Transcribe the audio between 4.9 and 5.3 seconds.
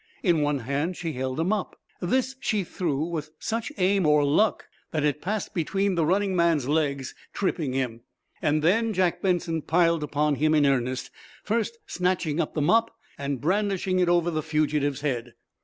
it